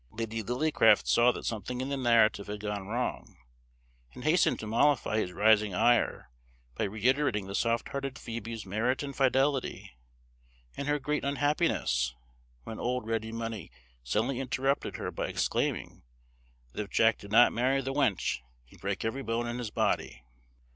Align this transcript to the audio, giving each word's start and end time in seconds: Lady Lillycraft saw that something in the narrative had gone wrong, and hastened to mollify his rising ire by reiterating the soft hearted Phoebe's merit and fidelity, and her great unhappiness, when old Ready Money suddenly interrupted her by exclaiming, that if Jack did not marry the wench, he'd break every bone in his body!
Lady 0.09 0.41
Lillycraft 0.41 1.05
saw 1.07 1.31
that 1.31 1.45
something 1.45 1.79
in 1.79 1.89
the 1.89 1.95
narrative 1.95 2.47
had 2.47 2.59
gone 2.59 2.87
wrong, 2.87 3.37
and 4.15 4.23
hastened 4.23 4.59
to 4.59 4.65
mollify 4.65 5.19
his 5.19 5.31
rising 5.31 5.75
ire 5.75 6.31
by 6.73 6.85
reiterating 6.85 7.45
the 7.45 7.53
soft 7.53 7.89
hearted 7.89 8.17
Phoebe's 8.17 8.65
merit 8.65 9.03
and 9.03 9.15
fidelity, 9.15 9.91
and 10.75 10.87
her 10.87 10.97
great 10.97 11.23
unhappiness, 11.23 12.15
when 12.63 12.79
old 12.79 13.05
Ready 13.05 13.31
Money 13.31 13.69
suddenly 14.03 14.39
interrupted 14.39 14.95
her 14.95 15.11
by 15.11 15.27
exclaiming, 15.27 16.01
that 16.73 16.81
if 16.81 16.89
Jack 16.89 17.19
did 17.19 17.29
not 17.31 17.53
marry 17.53 17.79
the 17.79 17.93
wench, 17.93 18.39
he'd 18.65 18.81
break 18.81 19.05
every 19.05 19.21
bone 19.21 19.45
in 19.45 19.59
his 19.59 19.69
body! 19.69 20.23